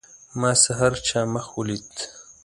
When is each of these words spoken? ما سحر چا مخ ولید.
ما 0.39 0.51
سحر 0.63 0.93
چا 1.07 1.21
مخ 1.33 1.47
ولید. 1.57 1.93